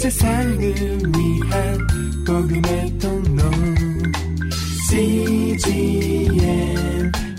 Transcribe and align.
세상을 0.00 0.58
위한 0.58 1.78
복음의 2.26 2.98
통로. 2.98 3.42
CGM 4.88 6.32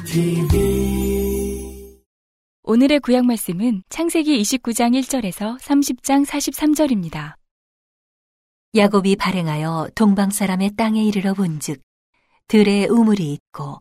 TV 0.05 1.97
오늘의 2.61 2.99
구약 2.99 3.25
말씀은 3.25 3.81
창세기 3.89 4.39
29장 4.43 4.93
1절에서 5.01 5.59
30장 5.59 6.23
43절입니다. 6.27 7.33
야곱이 8.75 9.15
발행하여 9.15 9.89
동방 9.95 10.29
사람의 10.29 10.75
땅에 10.75 11.03
이르러 11.03 11.33
본즉 11.33 11.81
들에 12.47 12.85
우물이 12.85 13.33
있고 13.33 13.79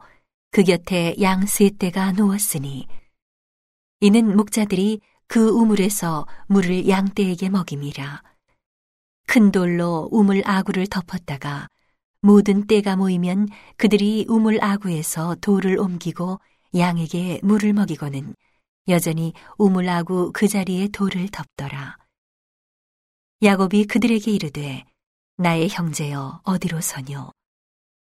그 0.52 0.62
곁에 0.64 1.16
양세 1.20 1.72
떼가 1.78 2.12
누웠으니 2.12 2.86
이는 4.00 4.34
목자들이 4.34 5.02
그 5.26 5.50
우물에서 5.50 6.26
물을 6.46 6.88
양떼에게 6.88 7.50
먹임이라 7.50 8.29
큰 9.30 9.52
돌로 9.52 10.08
우물 10.10 10.42
아구를 10.44 10.88
덮었다가 10.88 11.68
모든 12.20 12.66
떼가 12.66 12.96
모이면 12.96 13.46
그들이 13.76 14.26
우물 14.28 14.58
아구에서 14.60 15.36
돌을 15.36 15.78
옮기고 15.78 16.40
양에게 16.76 17.38
물을 17.44 17.72
먹이고는 17.72 18.34
여전히 18.88 19.32
우물 19.56 19.88
아구 19.88 20.32
그 20.34 20.48
자리에 20.48 20.88
돌을 20.88 21.28
덮더라. 21.28 21.96
야곱이 23.44 23.86
그들에게 23.86 24.32
이르되 24.32 24.84
나의 25.36 25.68
형제여 25.68 26.40
어디로 26.42 26.80
서뇨? 26.80 27.30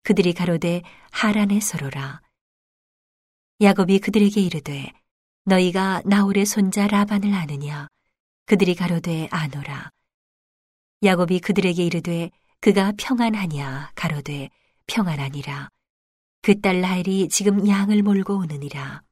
그들이 0.05 0.33
가로되 0.33 0.81
하란에 1.11 1.61
서로라. 1.61 2.23
야곱이 3.61 3.99
그들에게 3.99 4.41
이르되 4.41 4.91
너희가 5.45 6.01
나홀의 6.07 6.47
손자 6.47 6.87
라반을 6.87 7.35
아느냐? 7.35 7.87
그들이 8.47 8.75
가로되 8.75 9.29
아노라 9.31 9.91
야곱이 11.03 11.39
그들에게 11.41 11.85
이르되 11.85 12.31
그가 12.61 12.93
평안하냐? 12.99 13.93
가로되 13.95 14.51
평안하니라. 14.89 15.69
그 16.43 16.61
딸 16.61 16.81
라헬이 16.81 17.29
지금 17.29 17.69
양을 17.69 18.03
몰고 18.03 18.37
오느니라. 18.39 19.03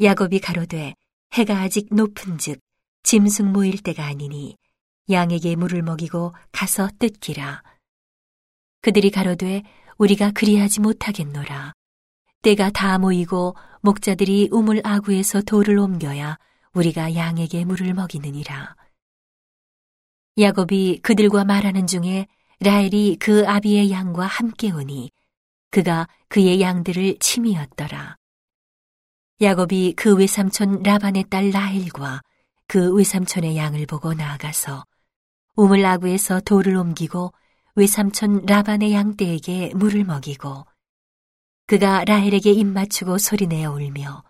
야곱이 0.00 0.40
가로되 0.40 0.94
해가 1.34 1.60
아직 1.60 1.88
높은즉 1.92 2.60
짐승 3.02 3.52
모일 3.52 3.82
때가 3.82 4.06
아니니 4.06 4.56
양에게 5.10 5.56
물을 5.56 5.82
먹이고 5.82 6.34
가서 6.52 6.88
뜯기라. 6.98 7.62
그들이 8.80 9.10
가로되 9.10 9.62
우리가 9.98 10.30
그리하지 10.30 10.80
못하겠노라. 10.80 11.72
때가 12.42 12.70
다 12.70 12.98
모이고 12.98 13.56
목자들이 13.82 14.48
우물 14.52 14.80
아구에서 14.84 15.42
돌을 15.42 15.78
옮겨야 15.78 16.38
우리가 16.72 17.14
양에게 17.14 17.64
물을 17.66 17.92
먹이느니라. 17.92 18.74
야곱이 20.38 21.00
그들과 21.02 21.44
말하는 21.44 21.86
중에 21.86 22.26
라헬이 22.60 23.16
그 23.18 23.48
아비의 23.48 23.90
양과 23.90 24.26
함께 24.26 24.70
오니 24.70 25.10
그가 25.70 26.08
그의 26.28 26.60
양들을 26.60 27.18
침이었더라. 27.20 28.16
야곱이 29.40 29.94
그 29.96 30.14
외삼촌 30.14 30.82
라반의 30.82 31.24
딸 31.30 31.50
라헬과 31.50 32.20
그 32.66 32.92
외삼촌의 32.94 33.56
양을 33.56 33.86
보고 33.86 34.12
나아가서 34.12 34.84
우물 35.54 35.84
아구에서 35.86 36.40
돌을 36.40 36.76
옮기고 36.76 37.32
외삼촌 37.74 38.44
라반의 38.44 38.92
양떼에게 38.92 39.72
물을 39.74 40.04
먹이고 40.04 40.66
그가 41.66 42.04
라헬에게 42.04 42.50
입 42.50 42.66
맞추고 42.66 43.16
소리내어 43.16 43.72
울며 43.72 44.22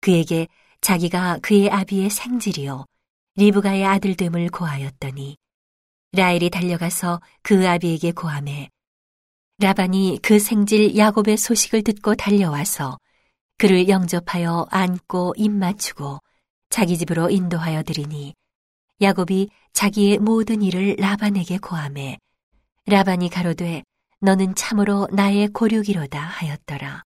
그에게 0.00 0.46
자기가 0.80 1.40
그의 1.42 1.70
아비의 1.70 2.10
생질이요 2.10 2.86
리브가의 3.36 3.84
아들됨을 3.84 4.48
고하였더니 4.50 5.36
라헬이 6.12 6.50
달려가서 6.50 7.20
그 7.42 7.68
아비에게 7.68 8.12
고함해 8.12 8.70
라반이 9.58 10.18
그 10.22 10.38
생질 10.38 10.96
야곱의 10.96 11.36
소식을 11.36 11.82
듣고 11.82 12.14
달려와서 12.14 12.98
그를 13.58 13.88
영접하여 13.88 14.66
안고 14.70 15.34
입 15.36 15.50
맞추고 15.50 16.18
자기 16.70 16.96
집으로 16.96 17.30
인도하여 17.30 17.82
드리니 17.82 18.34
야곱이 19.02 19.50
자기의 19.72 20.18
모든 20.18 20.62
일을 20.62 20.96
라반에게 20.98 21.58
고함해 21.58 22.18
라반이 22.86 23.28
가로되 23.28 23.82
너는 24.20 24.54
참으로 24.54 25.08
나의 25.12 25.48
고륙이로다 25.48 26.20
하였더라. 26.20 27.02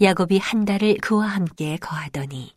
야곱이 0.00 0.38
한 0.38 0.64
달을 0.64 0.98
그와 0.98 1.26
함께 1.26 1.76
거하더니 1.76 2.52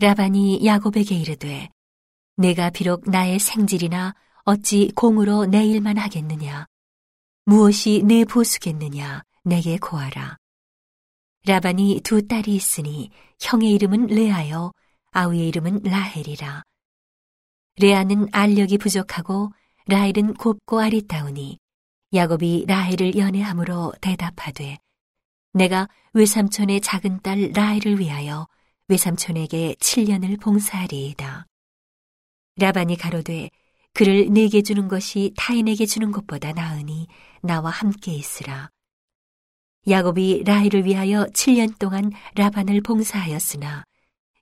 라반이 0.00 0.64
야곱에게 0.64 1.16
이르되 1.16 1.68
내가 2.36 2.70
비록 2.70 3.10
나의 3.10 3.40
생질이나 3.40 4.14
어찌 4.44 4.92
공으로 4.94 5.46
내 5.46 5.66
일만 5.66 5.98
하겠느냐? 5.98 6.66
무엇이 7.44 8.02
내 8.04 8.24
보수겠느냐? 8.24 9.22
내게 9.42 9.76
고하라. 9.76 10.36
라반이 11.46 12.02
두 12.04 12.28
딸이 12.28 12.54
있으니 12.54 13.10
형의 13.40 13.72
이름은 13.72 14.06
레아요 14.06 14.70
아우의 15.10 15.48
이름은 15.48 15.80
라헬이라. 15.82 16.62
레아는 17.80 18.28
알력이 18.30 18.78
부족하고 18.78 19.50
라헬은 19.88 20.34
곱고 20.34 20.78
아리따우니 20.78 21.58
야곱이 22.14 22.66
라헬을 22.68 23.16
연애함으로 23.16 23.94
대답하되 24.00 24.78
내가 25.54 25.88
외삼촌의 26.12 26.82
작은 26.82 27.20
딸 27.22 27.50
라헬을 27.52 27.98
위하여 27.98 28.46
외삼촌에게 28.88 29.74
7년을 29.80 30.40
봉사하리이다. 30.40 31.46
라반이 32.56 32.96
가로되 32.96 33.50
그를 33.92 34.32
내게 34.32 34.62
주는 34.62 34.88
것이 34.88 35.32
타인에게 35.36 35.86
주는 35.86 36.10
것보다 36.10 36.52
나으니 36.52 37.06
나와 37.42 37.70
함께 37.70 38.12
있으라. 38.12 38.70
야곱이 39.86 40.44
라헬을 40.44 40.84
위하여 40.84 41.24
7년 41.34 41.78
동안 41.78 42.10
라반을 42.34 42.80
봉사하였으나 42.80 43.84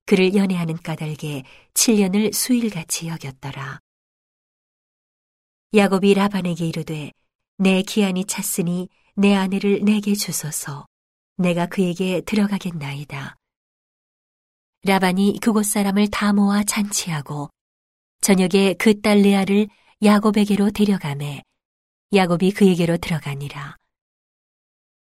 그를 0.05 0.35
연애하는 0.35 0.77
까닭에 0.77 1.43
7년을 1.75 2.33
수일같이 2.33 3.09
여겼더라. 3.09 3.81
야곱이 5.75 6.15
라반에게 6.15 6.67
이르되 6.67 7.11
내 7.59 7.83
기한이 7.83 8.25
찼으니 8.25 8.89
내 9.15 9.35
아내를 9.35 9.81
내게 9.85 10.15
주소서 10.15 10.87
내가 11.37 11.67
그에게 11.67 12.21
들어가겠나이다. 12.21 13.37
라반이 14.87 15.41
그곳 15.43 15.65
사람을 15.67 16.07
다 16.13 16.33
모아 16.33 16.63
잔치하고 16.63 17.51
저녁에 18.21 18.75
그 18.75 19.01
딸 19.03 19.19
레아를 19.23 19.67
야곱에게로 20.05 20.71
데려가매 20.71 21.43
야곱이 22.15 22.53
그에게로 22.53 22.99
들어가니라. 22.99 23.75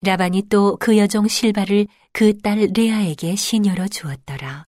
라반이 0.03 0.44
또 0.50 0.78
그 0.78 0.95
여종 1.00 1.28
실바를 1.28 1.88
그 2.11 2.39
딸 2.39 2.69
레아에게 2.72 3.35
시녀로 3.35 3.88
주었더라. 3.88 4.66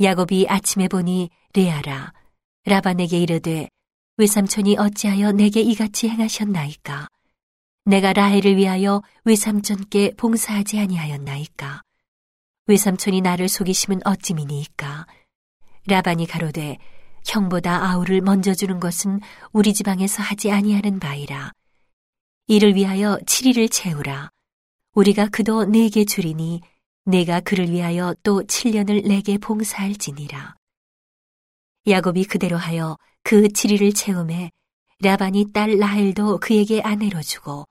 야곱이 0.00 0.46
아침에 0.48 0.88
보니 0.88 1.30
레아라 1.54 2.12
라반에게 2.64 3.16
이르되 3.20 3.68
외삼촌이 4.16 4.76
어찌하여 4.76 5.30
내게 5.30 5.60
이같이 5.60 6.08
행하셨나이까? 6.08 7.06
내가 7.84 8.12
라헬을 8.12 8.56
위하여 8.56 9.02
외삼촌께 9.24 10.14
봉사하지 10.16 10.80
아니하였나이까? 10.80 11.82
외삼촌이 12.68 13.22
나를 13.22 13.48
속이심은 13.48 14.00
어찌미니이까? 14.04 15.06
라반이 15.86 16.26
가로되 16.26 16.76
형보다 17.26 17.90
아우를 17.90 18.20
먼저 18.20 18.52
주는 18.52 18.78
것은 18.78 19.20
우리 19.52 19.72
지방에서 19.72 20.22
하지 20.22 20.50
아니하는 20.50 21.00
바이라. 21.00 21.52
이를 22.46 22.74
위하여 22.74 23.18
7일을 23.26 23.70
채우라. 23.70 24.30
우리가 24.92 25.28
그도 25.28 25.64
내게 25.64 26.04
주리니 26.04 26.60
내가 27.06 27.40
그를 27.40 27.70
위하여 27.70 28.14
또 28.22 28.42
7년을 28.42 29.06
내게 29.06 29.38
봉사할지니라. 29.38 30.54
야곱이 31.86 32.24
그대로 32.24 32.58
하여 32.58 32.98
그 33.22 33.48
7일을 33.48 33.96
채움에 33.96 34.50
라반이 35.00 35.52
딸 35.54 35.78
라헬도 35.78 36.38
그에게 36.40 36.82
아내로 36.82 37.22
주고 37.22 37.67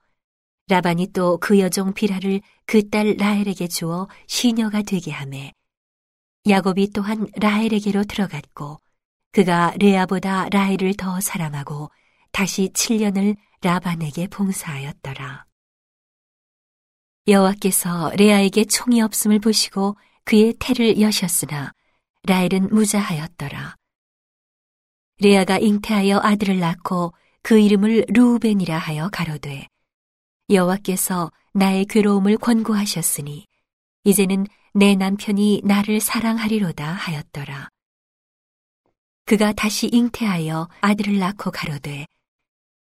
라반이 0.68 1.08
또 1.12 1.38
그 1.38 1.58
여종 1.58 1.94
비라를 1.94 2.40
그 2.66 2.88
딸 2.90 3.16
라헬에게 3.18 3.68
주어 3.68 4.08
시녀가 4.26 4.82
되게 4.82 5.10
하매 5.10 5.52
야곱이 6.48 6.90
또한 6.92 7.26
라헬에게로 7.36 8.04
들어갔고 8.04 8.78
그가 9.32 9.74
레아보다 9.78 10.48
라헬을 10.50 10.94
더 10.94 11.20
사랑하고 11.20 11.90
다시 12.32 12.70
7년을 12.72 13.36
라반에게 13.60 14.28
봉사하였더라. 14.28 15.44
여호와께서 17.26 18.12
레아에게 18.16 18.64
총이 18.64 19.02
없음을 19.02 19.38
보시고 19.40 19.96
그의 20.24 20.54
태를 20.58 21.00
여셨으나 21.00 21.72
라헬은 22.24 22.68
무자하였더라. 22.74 23.76
레아가 25.20 25.58
잉태하여 25.58 26.20
아들을 26.22 26.58
낳고 26.58 27.12
그 27.42 27.58
이름을 27.58 28.06
루우벤이라 28.08 28.78
하여 28.78 29.08
가로되 29.10 29.66
여호와께서 30.50 31.30
나의 31.52 31.84
괴로움을 31.84 32.38
권고하셨으니 32.38 33.46
이제는 34.04 34.46
내 34.72 34.94
남편이 34.94 35.62
나를 35.64 36.00
사랑하리로다 36.00 36.90
하였더라. 36.90 37.68
그가 39.26 39.52
다시 39.52 39.88
잉태하여 39.92 40.70
아들을 40.80 41.18
낳고 41.18 41.50
가로되 41.50 42.06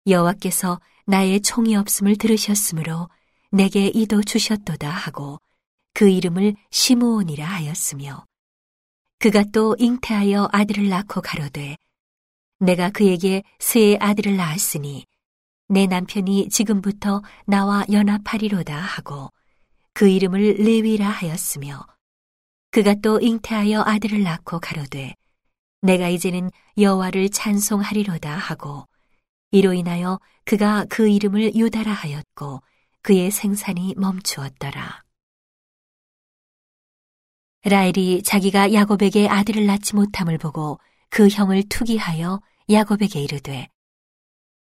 여호와께서 0.05 0.79
나의 1.07 1.41
총이 1.41 1.75
없음을 1.75 2.15
들으셨으므로 2.17 3.09
내게 3.51 3.87
이도 3.87 4.21
주셨도다 4.21 4.87
하고 4.87 5.39
그 5.93 6.09
이름을 6.09 6.55
시므온이라 6.69 7.43
하였으며 7.43 8.23
그가 9.17 9.43
또 9.51 9.75
잉태하여 9.79 10.49
아들을 10.51 10.89
낳고 10.89 11.21
가로되 11.21 11.75
내가 12.59 12.91
그에게 12.91 13.41
새 13.57 13.97
아들을 13.99 14.35
낳았으니 14.37 15.05
내 15.69 15.85
남편이 15.85 16.49
지금부터 16.49 17.21
나와 17.45 17.83
연합하리로다 17.91 18.77
하고 18.77 19.29
그 19.93 20.07
이름을 20.07 20.55
레위라 20.59 21.09
하였으며 21.09 21.85
그가 22.71 22.95
또 23.01 23.19
잉태하여 23.19 23.83
아들을 23.85 24.23
낳고 24.23 24.59
가로되 24.59 25.15
내가 25.81 26.09
이제는 26.09 26.51
여호와를 26.77 27.29
찬송하리로다 27.29 28.35
하고 28.35 28.85
이로 29.51 29.73
인하여 29.73 30.19
그가 30.45 30.85
그 30.89 31.09
이름을 31.09 31.55
유다라 31.55 31.91
하였고 31.91 32.61
그의 33.01 33.31
생산이 33.31 33.95
멈추었더라. 33.97 35.03
라헬이 37.63 38.23
자기가 38.23 38.73
야곱에게 38.73 39.27
아들을 39.27 39.65
낳지 39.65 39.95
못함을 39.95 40.37
보고 40.37 40.79
그 41.09 41.27
형을 41.27 41.63
투기하여 41.69 42.41
야곱에게 42.69 43.21
이르되 43.21 43.67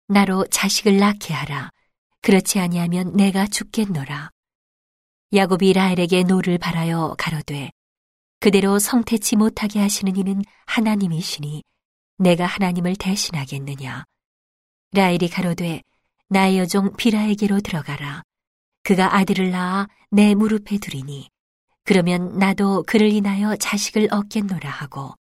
나로 0.08 0.46
자식을 0.48 0.98
낳게 0.98 1.34
하라. 1.34 1.70
그렇지 2.22 2.60
아니하면 2.60 3.16
내가 3.16 3.48
죽겠노라. 3.48 4.30
야곱이 5.34 5.74
라헬에게 5.74 6.24
노를 6.24 6.58
발하여 6.58 7.16
가로되 7.18 7.72
그대로 8.40 8.78
성태치 8.80 9.36
못하게 9.36 9.80
하시는 9.80 10.16
이는 10.16 10.44
하나님이시니 10.66 11.64
내가 12.18 12.46
하나님을 12.46 12.96
대신하겠느냐. 12.96 14.04
라헬이 14.94 15.30
가로되 15.30 15.82
나의 16.30 16.60
여종 16.60 16.96
빌하에게로 16.96 17.62
들어가라. 17.62 18.24
그가 18.84 19.16
아들을 19.16 19.50
낳아 19.50 19.88
내 20.12 20.36
무릎에 20.36 20.78
두리니 20.78 21.30
그러면 21.84 22.38
나도 22.38 22.84
그를 22.84 23.12
인하여 23.12 23.56
자식을 23.56 24.10
얻겠노라 24.12 24.70
하고 24.70 25.16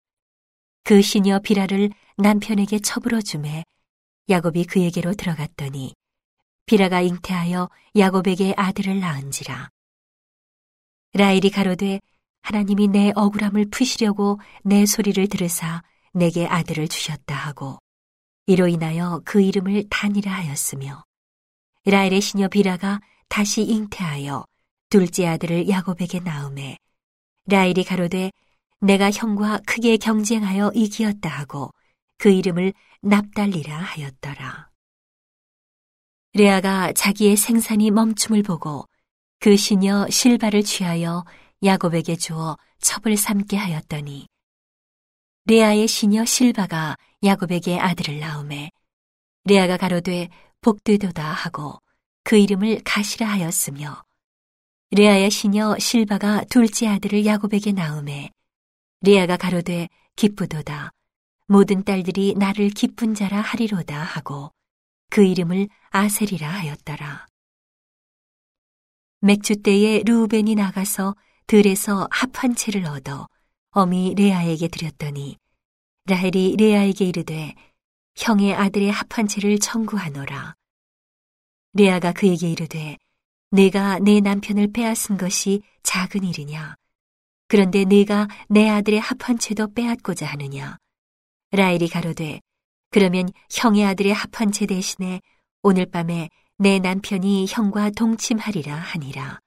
그 0.83 1.01
시녀 1.01 1.39
비라를 1.39 1.91
남편에게 2.19 2.81
처불어 2.81 3.23
주매 3.23 3.65
야곱이 4.29 4.65
그에게로 4.65 5.15
들어갔더니 5.15 5.95
비라가 6.67 7.03
잉태하여 7.03 7.69
야곱에게 7.97 8.55
아들을 8.57 8.99
낳은지라. 8.99 9.69
라일이 11.13 11.51
가로되 11.51 12.01
하나님이 12.43 12.89
내 12.89 13.13
억울함을 13.15 13.71
푸시려고 13.71 14.41
내 14.63 14.87
소리를 14.87 15.27
들으사 15.29 15.83
내게 16.13 16.47
아들을 16.47 16.89
주셨다 16.89 17.35
하고 17.35 17.79
이로 18.47 18.69
인하여 18.69 19.21
그 19.25 19.41
이름을 19.41 19.89
단이라 19.91 20.33
하였으며 20.33 21.05
라일의 21.85 22.21
시녀 22.21 22.49
비라가 22.49 23.01
다시 23.29 23.63
잉태하여 23.63 24.45
둘째 24.91 25.27
아들을 25.27 25.69
야곱에게 25.69 26.21
낳음에 26.21 26.79
라일이 27.47 27.85
가로되 27.85 28.31
내가 28.81 29.11
형과 29.11 29.59
크게 29.67 29.97
경쟁하여 29.99 30.73
이기었다 30.75 31.29
하고 31.29 31.71
그 32.19 32.31
이름을 32.31 32.73
납달리라 33.03 33.77
하였더라. 33.77 34.71
레아가 36.33 36.93
자기의 36.93 37.37
생산이 37.37 37.91
멈춤을 37.91 38.43
보고 38.43 38.89
그 39.39 39.57
시녀 39.57 40.07
실바를 40.09 40.63
취하여 40.63 41.25
야곱에게 41.63 42.17
주어 42.17 42.57
첩을 42.81 43.17
삼게 43.17 43.57
하였더니 43.57 44.27
레아의 45.47 45.87
시녀 45.87 46.25
실바가 46.25 46.97
야곱에게 47.23 47.79
아들을 47.79 48.19
낳음에 48.19 48.71
레아가 49.45 49.77
가로되 49.77 50.29
복되도다 50.63 51.23
하고 51.23 51.79
그 52.23 52.37
이름을 52.37 52.81
가시라 52.85 53.29
하였으며 53.29 54.03
레아의 54.91 55.31
시녀 55.31 55.77
실바가 55.79 56.45
둘째 56.49 56.89
아들을 56.89 57.27
야곱에게 57.27 57.73
낳음에 57.73 58.31
레아가 59.03 59.37
가로되 59.37 59.89
기쁘도다 60.17 60.94
모든 61.47 61.85
딸들이 61.85 62.35
나를 62.39 62.71
기쁜 62.71 63.15
자라 63.15 63.41
하리로다 63.41 64.03
하고 64.03 64.51
그 65.11 65.25
이름을 65.25 65.69
아셀이라 65.91 66.49
하였더라. 66.49 67.27
맥주 69.21 69.63
때에 69.63 70.03
루벤이 70.05 70.55
나가서 70.55 71.15
들에서 71.47 72.09
합 72.11 72.31
한 72.35 72.55
채를 72.55 72.87
얻어 72.87 73.29
어미 73.71 74.15
레아에게 74.17 74.69
드렸더니 74.69 75.37
라헬이 76.07 76.57
레아에게 76.57 77.05
이르되 77.05 77.55
형의 78.17 78.55
아들의 78.55 78.91
합 78.91 79.19
한 79.19 79.27
채를 79.29 79.59
청구하노라. 79.59 80.55
레아가 81.75 82.13
그에게 82.13 82.51
이르되 82.51 82.97
내가 83.51 83.99
내 83.99 84.21
남편을 84.21 84.73
빼앗은 84.73 85.17
것이 85.17 85.63
작은 85.83 86.25
일이냐? 86.25 86.77
그런데 87.49 87.85
내가 87.85 88.29
내 88.49 88.69
아들의 88.69 89.01
합 89.01 89.29
한 89.29 89.39
채도 89.39 89.75
빼앗고자 89.75 90.27
하느냐? 90.27 90.79
라헬이 91.55 91.89
가로되 91.89 92.41
그러면 92.91 93.29
형의 93.51 93.85
아들의 93.85 94.13
합한 94.13 94.53
채 94.53 94.67
대신에 94.67 95.21
오늘 95.63 95.87
밤에 95.87 96.29
내 96.59 96.79
남편이 96.79 97.47
형과 97.49 97.91
동침하리라 97.91 98.75
하니라. 98.75 99.41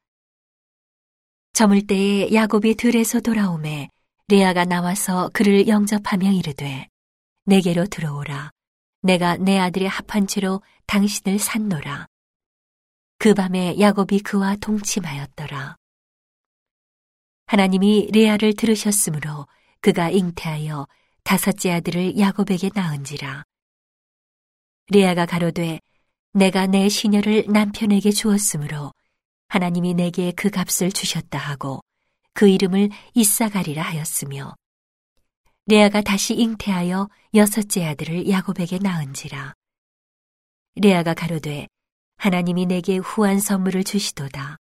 저물 1.53 1.87
때에 1.87 2.33
야곱이 2.33 2.75
들에서 2.75 3.19
돌아오매 3.19 3.89
레아가 4.27 4.65
나와서 4.65 5.29
그를 5.33 5.67
영접하며 5.67 6.31
이르되 6.31 6.87
내게로 7.45 7.85
들어오라. 7.85 8.51
내가 9.01 9.37
내 9.37 9.57
아들의 9.57 9.87
합한 9.87 10.27
채로 10.27 10.61
당신을 10.85 11.39
산노라. 11.39 12.07
그 13.19 13.33
밤에 13.33 13.79
야곱이 13.79 14.19
그와 14.19 14.57
동침하였더라. 14.57 15.77
하나님이 17.47 18.09
레아를 18.11 18.53
들으셨으므로 18.53 19.47
그가 19.79 20.09
잉태하여 20.09 20.87
다섯째 21.27 21.73
아들을 21.73 22.17
야곱에게 22.17 22.69
낳은지라. 22.73 23.43
레아가 24.91 25.25
가로되 25.25 25.81
내가 26.31 26.67
내 26.67 26.87
시녀를 26.87 27.47
남편에게 27.49 28.11
주었으므로 28.11 28.93
하나님이 29.49 29.93
내게 29.93 30.31
그 30.31 30.49
값을 30.49 30.89
주셨다 30.89 31.37
하고 31.37 31.81
그 32.31 32.47
이름을 32.47 32.91
이사가리라 33.13 33.83
하였으며 33.83 34.55
레아가 35.65 35.99
다시 35.99 36.33
잉태하여 36.33 37.09
여섯째 37.33 37.85
아들을 37.87 38.29
야곱에게 38.29 38.79
낳은지라. 38.79 39.53
레아가 40.75 41.13
가로되 41.13 41.67
하나님이 42.15 42.67
내게 42.67 42.95
후한 42.95 43.41
선물을 43.41 43.83
주시도다. 43.83 44.55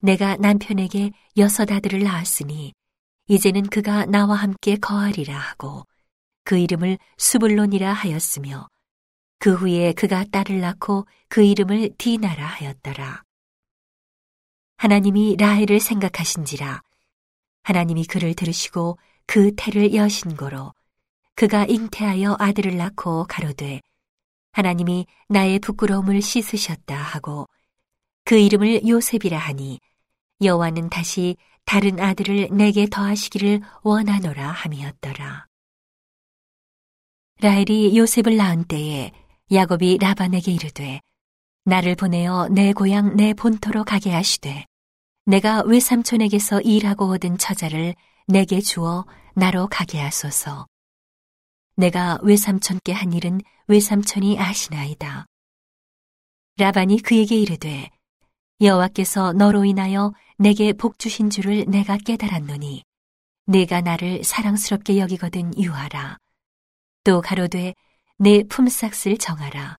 내가 0.00 0.36
남편에게 0.38 1.12
여섯 1.36 1.70
아들을 1.70 2.02
낳았으니 2.02 2.72
이제는 3.28 3.68
그가 3.68 4.06
나와 4.06 4.34
함께 4.34 4.74
거하리라 4.74 5.38
하고 5.38 5.84
그 6.50 6.58
이름을 6.58 6.98
수불론이라 7.16 7.92
하였으며 7.92 8.68
그 9.38 9.54
후에 9.54 9.92
그가 9.92 10.24
딸을 10.32 10.58
낳고 10.58 11.06
그 11.28 11.44
이름을 11.44 11.90
디나라 11.96 12.44
하였더라. 12.44 13.22
하나님이 14.76 15.36
라헬을 15.38 15.78
생각하신지라 15.78 16.82
하나님이 17.62 18.04
그를 18.06 18.34
들으시고 18.34 18.98
그 19.26 19.54
태를 19.54 19.94
여신고로 19.94 20.74
그가 21.36 21.66
잉태하여 21.66 22.38
아들을 22.40 22.76
낳고 22.76 23.26
가로되 23.28 23.80
하나님이 24.50 25.06
나의 25.28 25.60
부끄러움을 25.60 26.20
씻으셨다 26.20 26.96
하고 26.96 27.46
그 28.24 28.36
이름을 28.36 28.88
요셉이라 28.88 29.38
하니 29.38 29.78
여호와는 30.42 30.90
다시 30.90 31.36
다른 31.64 32.00
아들을 32.00 32.48
내게 32.50 32.88
더하시기를 32.90 33.60
원하노라 33.84 34.48
함이었더라. 34.50 35.49
라헬이 37.42 37.96
요셉을 37.96 38.36
낳은 38.36 38.64
때에 38.64 39.12
야곱이 39.50 39.96
라반에게 39.98 40.52
이르되 40.52 41.00
나를 41.64 41.94
보내어 41.94 42.48
내 42.48 42.74
고향 42.74 43.16
내 43.16 43.32
본토로 43.32 43.84
가게 43.84 44.12
하시되 44.12 44.66
내가 45.24 45.62
외삼촌에게서 45.62 46.60
일하고 46.60 47.06
얻은 47.06 47.38
처자를 47.38 47.94
내게 48.26 48.60
주어 48.60 49.06
나로 49.34 49.68
가게 49.68 49.98
하소서. 50.00 50.66
내가 51.76 52.18
외삼촌께 52.22 52.92
한 52.92 53.14
일은 53.14 53.40
외삼촌이 53.68 54.38
아시나이다. 54.38 55.24
라반이 56.58 57.00
그에게 57.00 57.36
이르되 57.36 57.88
여호와께서 58.60 59.32
너로 59.32 59.64
인하여 59.64 60.12
내게 60.36 60.74
복 60.74 60.98
주신 60.98 61.30
줄을 61.30 61.64
내가 61.68 61.96
깨달았노니 61.96 62.82
내가 63.46 63.80
나를 63.80 64.24
사랑스럽게 64.24 64.98
여기거든 64.98 65.56
유하라. 65.58 66.18
또 67.04 67.20
가로되 67.20 67.74
내 68.18 68.42
품삯을 68.44 69.16
정하라. 69.18 69.76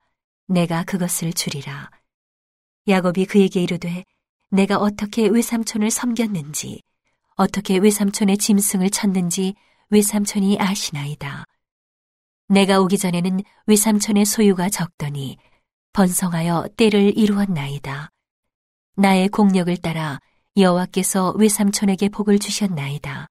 내가 0.47 0.83
그것을 0.83 1.33
주리라. 1.33 1.89
야곱이 2.87 3.25
그에게 3.25 3.61
이르되 3.61 4.03
내가 4.49 4.77
어떻게 4.77 5.27
외삼촌을 5.27 5.91
섬겼는지 5.91 6.81
어떻게 7.35 7.77
외삼촌의 7.77 8.37
짐승을 8.37 8.89
쳤는지 8.89 9.53
외삼촌이 9.89 10.57
아시나이다. 10.59 11.45
내가 12.47 12.79
오기 12.81 12.97
전에는 12.97 13.41
외삼촌의 13.67 14.25
소유가 14.25 14.69
적더니 14.69 15.37
번성하여 15.93 16.69
때를 16.75 17.17
이루었나이다. 17.17 18.09
나의 18.95 19.29
공력을 19.29 19.75
따라 19.77 20.19
여호와께서 20.57 21.31
외삼촌에게 21.37 22.09
복을 22.09 22.39
주셨나이다. 22.39 23.29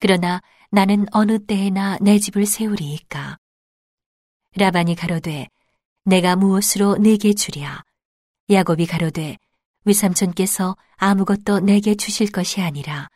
그러나 0.00 0.40
나는 0.70 1.06
어느 1.12 1.44
때에나 1.44 1.98
내 2.00 2.18
집을 2.18 2.46
세우리이까. 2.46 3.38
라반이 4.56 4.94
가로되 4.94 5.48
내가 6.04 6.36
무엇으로 6.36 6.96
내게 6.96 7.34
주랴. 7.34 7.82
야곱이 8.50 8.86
가로되 8.86 9.36
외삼촌께서 9.84 10.76
아무것도 10.96 11.60
내게 11.60 11.94
주실 11.94 12.30
것이 12.30 12.60
아니라 12.60 13.08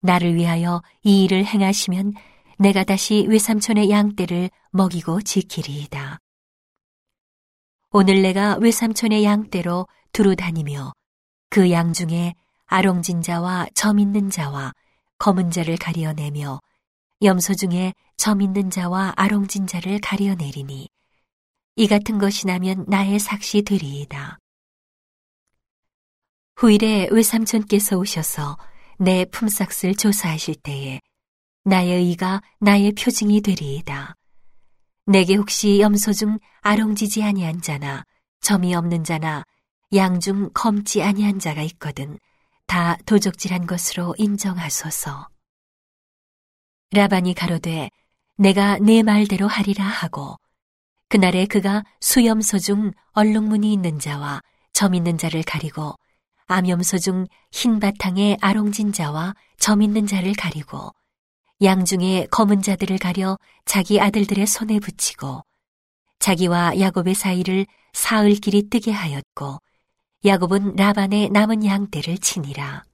나를 0.00 0.34
위하여 0.34 0.82
이 1.02 1.24
일을 1.24 1.44
행하시면 1.44 2.14
내가 2.58 2.84
다시 2.84 3.26
외삼촌의 3.28 3.90
양떼를 3.90 4.50
먹이고 4.70 5.22
지키리이다. 5.22 6.18
오늘 7.90 8.22
내가 8.22 8.56
외삼촌의 8.56 9.24
양떼로 9.24 9.86
두루 10.12 10.36
다니며 10.36 10.92
그 11.50 11.70
양 11.70 11.92
중에 11.92 12.34
아롱진 12.66 13.22
자와 13.22 13.66
점 13.74 13.98
있는 13.98 14.28
자와 14.28 14.72
검은 15.18 15.50
자를 15.50 15.76
가리어내며 15.76 16.60
염소 17.22 17.54
중에 17.54 17.94
점 18.16 18.40
있는 18.40 18.70
자와 18.70 19.14
아롱진 19.16 19.66
자를 19.66 20.00
가리어내리니 20.00 20.88
이 21.76 21.86
같은 21.88 22.18
것이 22.18 22.46
나면 22.46 22.84
나의 22.88 23.18
삭시 23.18 23.62
되리이다. 23.62 24.38
후일에 26.56 27.08
외삼촌께서 27.10 27.96
오셔서 27.96 28.56
내 28.98 29.24
품삯을 29.24 29.94
조사하실 29.94 30.56
때에 30.62 31.00
나의 31.64 32.04
의가 32.04 32.40
나의 32.60 32.92
표징이 32.92 33.40
되리이다. 33.40 34.14
내게 35.06 35.34
혹시 35.34 35.80
염소 35.80 36.12
중 36.12 36.38
아롱지지 36.60 37.22
아니한 37.22 37.62
자나 37.62 38.04
점이 38.40 38.74
없는 38.74 39.04
자나 39.04 39.44
양 39.94 40.20
중 40.20 40.50
검지 40.54 41.02
아니한 41.02 41.38
자가 41.38 41.62
있거든 41.62 42.18
다 42.66 42.96
도적질한 43.06 43.66
것으로 43.66 44.14
인정하소서. 44.18 45.28
라반이 46.90 47.34
가로되 47.34 47.90
내가 48.36 48.78
내 48.78 49.02
말대로 49.02 49.46
하리라 49.46 49.84
하고 49.84 50.36
그날에 51.08 51.46
그가 51.46 51.84
수염소 52.00 52.58
중 52.58 52.92
얼룩무늬 53.12 53.72
있는 53.72 53.98
자와 53.98 54.42
점 54.72 54.94
있는 54.94 55.18
자를 55.18 55.42
가리고 55.42 55.94
암염소 56.46 56.98
중 56.98 57.26
흰 57.50 57.80
바탕에 57.80 58.38
아롱진 58.40 58.92
자와 58.92 59.34
점 59.58 59.82
있는 59.82 60.06
자를 60.06 60.32
가리고 60.34 60.92
양 61.62 61.84
중에 61.84 62.26
검은 62.30 62.62
자들을 62.62 62.98
가려 62.98 63.38
자기 63.64 64.00
아들들의 64.00 64.46
손에 64.46 64.78
붙이고 64.78 65.42
자기와 66.20 66.78
야곱의 66.78 67.14
사이를 67.14 67.66
사흘 67.92 68.34
길이 68.34 68.68
뜨게 68.68 68.92
하였고 68.92 69.58
야곱은 70.24 70.76
라반의 70.76 71.30
남은 71.30 71.64
양떼를 71.64 72.18
치니라. 72.18 72.84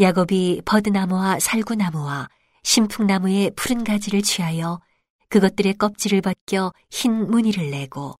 야곱이 0.00 0.62
버드나무와 0.64 1.38
살구나무와 1.38 2.28
신풍나무의 2.64 3.52
푸른 3.54 3.84
가지를 3.84 4.22
취하여 4.22 4.80
그것들의 5.28 5.74
껍질을 5.74 6.20
벗겨 6.20 6.72
흰 6.90 7.30
무늬를 7.30 7.70
내고 7.70 8.16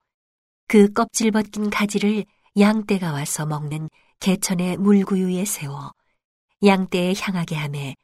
그 0.68 0.92
껍질 0.92 1.32
벗긴 1.32 1.70
가지를 1.70 2.24
양떼가 2.58 3.12
와서 3.12 3.44
먹는 3.46 3.88
개천의 4.20 4.76
물구유에 4.76 5.44
세워 5.44 5.92
양떼에 6.64 7.14
향하게 7.18 7.56
하매 7.56 7.96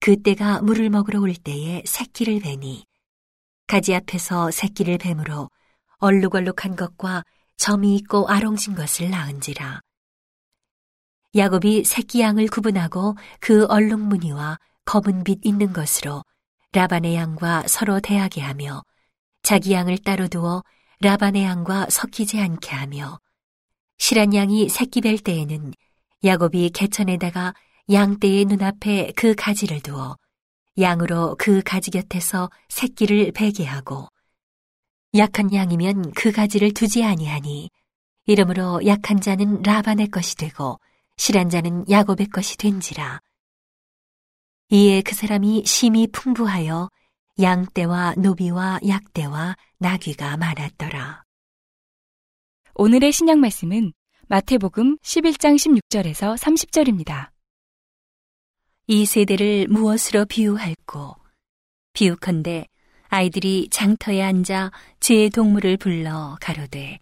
그때가 0.00 0.62
물을 0.62 0.88
먹으러 0.88 1.20
올 1.20 1.34
때에 1.34 1.82
새끼를 1.84 2.40
베니 2.40 2.84
가지 3.66 3.94
앞에서 3.94 4.50
새끼를 4.50 4.96
뱀으로 4.96 5.50
얼룩얼룩한 5.98 6.76
것과 6.76 7.24
점이 7.58 7.94
있고 7.96 8.28
아롱진 8.28 8.74
것을 8.74 9.10
낳은지라 9.10 9.82
야곱이 11.34 11.84
새끼 11.84 12.20
양을 12.20 12.48
구분하고 12.48 13.16
그 13.40 13.66
얼룩무늬와 13.66 14.58
검은 14.86 15.24
빛 15.24 15.40
있는 15.44 15.72
것으로 15.72 16.24
라반의 16.72 17.14
양과 17.14 17.64
서로 17.66 18.00
대하게 18.00 18.40
하며 18.40 18.82
자기 19.42 19.72
양을 19.72 19.98
따로 19.98 20.28
두어 20.28 20.62
라반의 21.00 21.44
양과 21.44 21.88
섞이지 21.90 22.40
않게 22.40 22.74
하며 22.74 23.18
실한 23.98 24.34
양이 24.34 24.68
새끼 24.68 25.00
뵐 25.00 25.18
때에는 25.18 25.72
야곱이 26.24 26.70
개천에다가 26.70 27.54
양떼의 27.92 28.46
눈앞에 28.46 29.12
그 29.14 29.34
가지를 29.34 29.80
두어 29.80 30.16
양으로 30.78 31.36
그 31.38 31.62
가지 31.62 31.90
곁에서 31.90 32.50
새끼를 32.68 33.32
베게 33.32 33.64
하고 33.64 34.08
약한 35.16 35.52
양이면 35.52 36.12
그 36.12 36.32
가지를 36.32 36.72
두지 36.72 37.04
아니하니 37.04 37.70
이러므로 38.26 38.80
약한 38.86 39.20
자는 39.20 39.62
라반의 39.62 40.08
것이 40.08 40.36
되고 40.36 40.78
실한 41.18 41.50
자는 41.50 41.84
야곱의 41.90 42.28
것이 42.28 42.56
된지라 42.56 43.20
이에 44.70 45.02
그 45.02 45.14
사람이 45.14 45.64
심히 45.66 46.06
풍부하여 46.06 46.88
양떼와 47.40 48.14
노비와 48.16 48.80
약떼와 48.86 49.56
나귀가 49.78 50.36
많았더라. 50.36 51.24
오늘의 52.74 53.12
신약 53.12 53.38
말씀은 53.38 53.92
마태복음 54.28 54.98
11장 54.98 55.56
16절에서 55.56 56.36
30절입니다. 56.36 57.30
이 58.88 59.06
세대를 59.06 59.68
무엇으로 59.68 60.26
비유할꼬? 60.26 61.16
비유컨대 61.94 62.66
아이들이 63.08 63.68
장터에 63.70 64.22
앉아 64.22 64.70
제 65.00 65.28
동물을 65.28 65.76
불러 65.78 66.36
가로되 66.40 66.98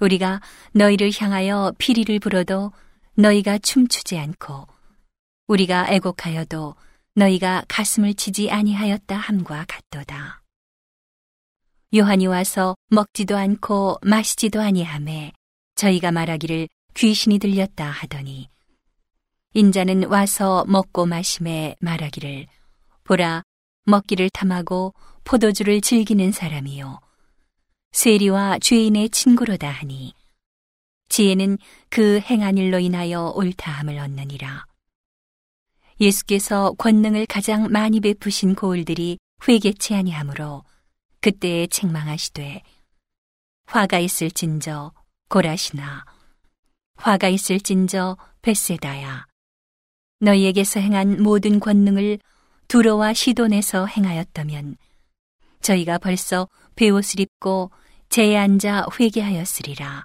우리가 0.00 0.40
너희를 0.72 1.10
향하여 1.18 1.72
피리를 1.78 2.18
불어도 2.18 2.72
너희가 3.18 3.58
춤추지 3.58 4.16
않고 4.16 4.68
우리가 5.48 5.90
애곡하여도 5.90 6.76
너희가 7.16 7.64
가슴을 7.66 8.14
치지 8.14 8.52
아니하였다 8.52 9.16
함과 9.16 9.66
같도다. 9.66 10.42
요한이 11.96 12.28
와서 12.28 12.76
먹지도 12.90 13.36
않고 13.36 13.98
마시지도 14.02 14.60
아니하매 14.60 15.32
저희가 15.74 16.12
말하기를 16.12 16.68
귀신이 16.94 17.40
들렸다 17.40 17.90
하더니 17.90 18.48
인자는 19.54 20.04
와서 20.04 20.64
먹고 20.68 21.06
마심에 21.06 21.74
말하기를 21.80 22.46
보라 23.02 23.42
먹기를 23.86 24.30
탐하고 24.30 24.94
포도주를 25.24 25.80
즐기는 25.80 26.30
사람이요 26.30 27.00
세리와 27.90 28.60
죄인의 28.60 29.10
친구로다 29.10 29.68
하니 29.68 30.14
지혜는 31.08 31.58
그 31.90 32.20
행한 32.20 32.58
일로 32.58 32.78
인하여 32.78 33.32
옳다함을 33.34 33.98
얻느니라. 33.98 34.66
예수께서 36.00 36.72
권능을 36.78 37.26
가장 37.26 37.68
많이 37.70 38.00
베푸신 38.00 38.54
고을들이 38.54 39.18
회개치 39.46 39.94
아니하므로 39.94 40.64
그때에 41.20 41.66
책망하시되 41.66 42.62
화가 43.66 43.98
있을진저 43.98 44.92
고라시나 45.28 46.04
화가 46.96 47.28
있을진저 47.28 48.16
베세다야 48.42 49.26
너희에게서 50.20 50.80
행한 50.80 51.22
모든 51.22 51.60
권능을 51.60 52.18
두로와 52.68 53.12
시돈에서 53.14 53.86
행하였다면 53.86 54.76
저희가 55.60 55.98
벌써 55.98 56.48
베옷을 56.76 57.20
입고 57.20 57.70
제에 58.08 58.36
앉아 58.36 58.86
회개하였으리라 58.98 60.04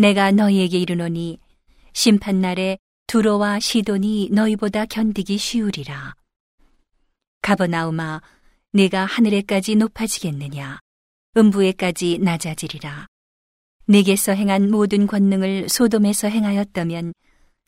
내가 0.00 0.30
너희에게 0.30 0.78
이르노니 0.78 1.38
심판날에 1.92 2.78
두로와 3.06 3.60
시돈이 3.60 4.30
너희보다 4.32 4.86
견디기 4.86 5.36
쉬우리라. 5.36 6.14
가버나우마, 7.42 8.22
내가 8.72 9.04
하늘에까지 9.04 9.76
높아지겠느냐? 9.76 10.78
음부에까지 11.36 12.18
낮아지리라. 12.22 13.08
내게서 13.88 14.32
행한 14.32 14.70
모든 14.70 15.06
권능을 15.06 15.68
소돔에서 15.68 16.28
행하였다면 16.28 17.12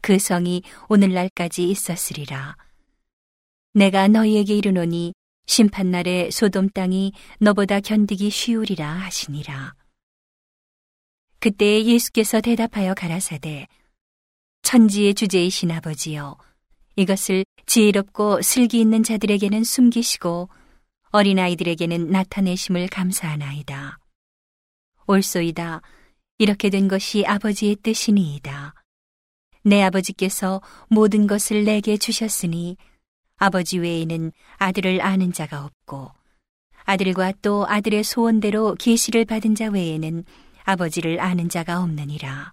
그 0.00 0.18
성이 0.18 0.62
오늘날까지 0.88 1.68
있었으리라. 1.68 2.56
내가 3.74 4.08
너희에게 4.08 4.56
이르노니 4.56 5.12
심판날에 5.44 6.30
소돔 6.30 6.70
땅이 6.70 7.12
너보다 7.40 7.80
견디기 7.80 8.30
쉬우리라 8.30 8.88
하시니라. 8.88 9.81
그때 11.42 11.84
예수께서 11.84 12.40
대답하여 12.40 12.94
가라사대 12.94 13.66
천지의 14.62 15.12
주제이신 15.14 15.72
아버지여 15.72 16.38
이것을 16.94 17.44
지혜롭고 17.66 18.42
슬기 18.42 18.80
있는 18.80 19.02
자들에게는 19.02 19.64
숨기시고 19.64 20.48
어린아이들에게는 21.10 22.10
나타내심을 22.10 22.86
감사하나이다. 22.86 23.98
옳소이다. 25.08 25.82
이렇게 26.38 26.70
된 26.70 26.86
것이 26.86 27.24
아버지의 27.26 27.74
뜻이니이다. 27.82 28.74
내 29.64 29.82
아버지께서 29.82 30.62
모든 30.88 31.26
것을 31.26 31.64
내게 31.64 31.96
주셨으니 31.96 32.76
아버지 33.36 33.78
외에는 33.78 34.30
아들을 34.58 35.02
아는 35.02 35.32
자가 35.32 35.64
없고 35.64 36.12
아들과 36.84 37.32
또 37.42 37.66
아들의 37.66 38.04
소원대로 38.04 38.76
계시를 38.76 39.24
받은 39.24 39.56
자 39.56 39.70
외에는 39.70 40.24
아버지를 40.64 41.20
아는 41.20 41.48
자가 41.48 41.82
없느니라. 41.82 42.52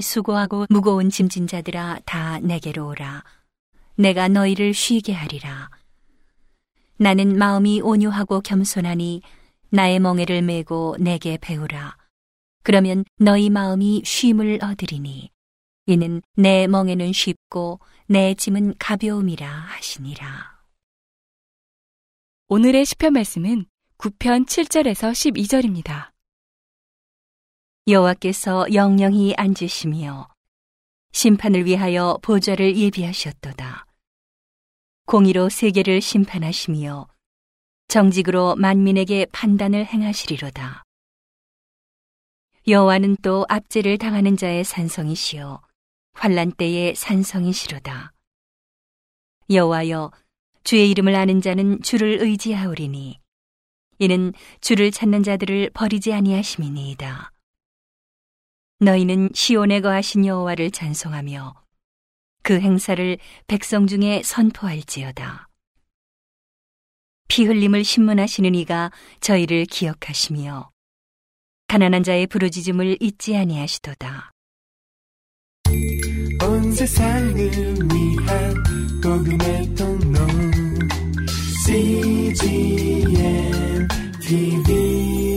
수고하고 0.00 0.66
무거운 0.70 1.10
짐진 1.10 1.46
자들아 1.46 2.00
다 2.04 2.38
내게로 2.40 2.88
오라. 2.88 3.24
내가 3.96 4.28
너희를 4.28 4.74
쉬게 4.74 5.12
하리라. 5.12 5.70
나는 6.96 7.36
마음이 7.36 7.80
온유하고 7.80 8.40
겸손하니 8.40 9.22
나의 9.70 9.98
멍에를 9.98 10.42
메고 10.42 10.96
내게 10.98 11.36
배우라. 11.36 11.96
그러면 12.62 13.04
너희 13.18 13.50
마음이 13.50 14.02
쉼을 14.04 14.58
얻으리니 14.62 15.30
이는 15.86 16.22
내 16.34 16.66
멍에는 16.66 17.12
쉽고 17.12 17.80
내 18.06 18.34
짐은 18.34 18.74
가벼움이라 18.78 19.48
하시니라. 19.48 20.58
오늘의 22.48 22.84
시편 22.84 23.12
말씀은 23.12 23.66
9편 23.98 24.46
7절에서 24.46 25.12
12절입니다. 25.12 26.10
여호와께서 27.88 28.66
영영히 28.74 29.32
앉으시며 29.38 30.28
심판을 31.12 31.64
위하여 31.64 32.18
보좌를 32.20 32.76
예비하셨도다. 32.76 33.86
공의로 35.06 35.48
세계를 35.48 36.02
심판하시며 36.02 37.08
정직으로 37.88 38.56
만민에게 38.56 39.24
판단을 39.32 39.86
행하시리로다. 39.86 40.82
여호와는 42.66 43.16
또 43.22 43.46
압제를 43.48 43.96
당하는 43.96 44.36
자의 44.36 44.64
산성이시요 44.64 45.62
환란 46.12 46.52
때의 46.52 46.94
산성이시로다. 46.94 48.12
여호와여 49.48 50.10
주의 50.62 50.90
이름을 50.90 51.14
아는 51.14 51.40
자는 51.40 51.80
주를 51.80 52.18
의지하오리니 52.20 53.18
이는 54.00 54.34
주를 54.60 54.90
찾는 54.90 55.22
자들을 55.22 55.70
버리지 55.72 56.12
아니하심이니이다. 56.12 57.32
너희는 58.80 59.30
시온에 59.34 59.80
거하신 59.80 60.24
여호와를 60.26 60.70
찬송하며 60.70 61.54
그 62.42 62.60
행사를 62.60 63.18
백성 63.46 63.86
중에 63.86 64.22
선포할지어다. 64.24 65.48
피 67.28 67.44
흘림을 67.44 67.84
신문하시는 67.84 68.54
이가 68.54 68.90
저희를 69.20 69.66
기억하시며 69.66 70.70
가난한 71.66 72.02
자의 72.02 72.26
부르짖음을 72.26 72.96
잊지 73.00 73.36
아니하시도다. 73.36 74.30
온 76.42 76.72
세상을 76.72 77.36
위한 77.36 78.54
복음의 79.02 79.74
통로 79.74 80.26
CGM 81.66 83.08
TV 84.20 85.27